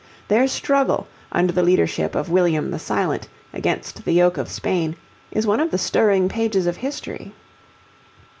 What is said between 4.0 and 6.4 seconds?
the yoke of Spain, is one of the stirring